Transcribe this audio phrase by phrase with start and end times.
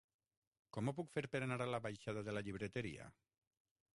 [0.77, 3.09] Com ho puc fer per anar a la baixada de la Llibreteria?